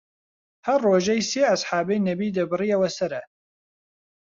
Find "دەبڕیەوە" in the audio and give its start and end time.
2.37-2.89